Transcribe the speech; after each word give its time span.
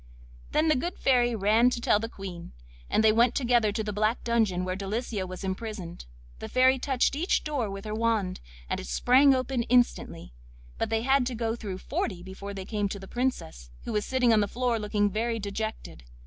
Then 0.51 0.67
the 0.67 0.75
good 0.75 0.97
Fairy 0.97 1.35
ran 1.35 1.69
to 1.69 1.79
tell 1.79 1.99
the 1.99 2.09
Queen, 2.09 2.53
and 2.89 3.03
they 3.03 3.11
went 3.11 3.35
together 3.35 3.71
to 3.71 3.83
the 3.83 3.93
black 3.93 4.23
dungeon 4.23 4.65
where 4.65 4.75
Delicia 4.75 5.27
was 5.27 5.43
imprisoned. 5.43 6.05
The 6.39 6.49
Fairy 6.49 6.79
touched 6.79 7.15
each 7.15 7.43
door 7.43 7.69
with 7.69 7.85
her 7.85 7.93
wand, 7.93 8.39
and 8.67 8.79
it 8.79 8.87
sprang 8.87 9.35
open 9.35 9.61
instantly, 9.61 10.33
but 10.79 10.89
they 10.89 11.03
had 11.03 11.27
to 11.27 11.35
go 11.35 11.55
through 11.55 11.77
forty 11.77 12.23
before 12.23 12.55
they 12.55 12.65
came 12.65 12.89
to 12.89 12.99
the 12.99 13.07
Princess, 13.07 13.69
who 13.83 13.93
was 13.93 14.03
sitting 14.03 14.33
on 14.33 14.39
the 14.39 14.47
floor 14.47 14.79
looking 14.79 15.07
very 15.11 15.37
dejected. 15.37 16.03